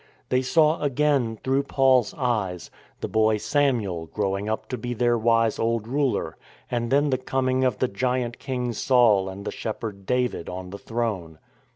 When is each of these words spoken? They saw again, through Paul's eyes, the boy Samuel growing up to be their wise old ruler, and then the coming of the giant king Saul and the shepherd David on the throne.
They 0.29 0.41
saw 0.41 0.81
again, 0.81 1.37
through 1.43 1.61
Paul's 1.61 2.15
eyes, 2.15 2.71
the 3.01 3.07
boy 3.07 3.37
Samuel 3.37 4.07
growing 4.07 4.49
up 4.49 4.67
to 4.69 4.77
be 4.79 4.95
their 4.95 5.15
wise 5.15 5.59
old 5.59 5.87
ruler, 5.87 6.37
and 6.71 6.91
then 6.91 7.11
the 7.11 7.19
coming 7.19 7.63
of 7.63 7.77
the 7.77 7.87
giant 7.87 8.39
king 8.39 8.73
Saul 8.73 9.29
and 9.29 9.45
the 9.45 9.51
shepherd 9.51 10.07
David 10.07 10.49
on 10.49 10.71
the 10.71 10.79
throne. 10.79 11.37